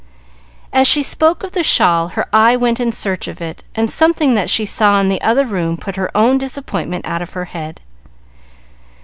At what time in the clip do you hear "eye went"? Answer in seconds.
2.33-2.79